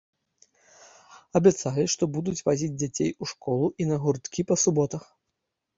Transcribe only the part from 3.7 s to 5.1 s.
і на гурткі па суботах.